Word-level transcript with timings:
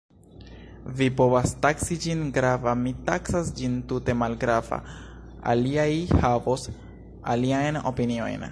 Vi 0.99 1.07
povas 1.17 1.51
taksi 1.65 1.97
ĝin 2.05 2.23
grava, 2.37 2.73
mi 2.85 2.93
taksas 3.09 3.51
ĝin 3.59 3.75
tute 3.91 4.15
malgrava, 4.23 4.81
aliaj 5.53 5.91
havos 6.25 6.69
aliajn 7.35 7.83
opiniojn. 7.93 8.49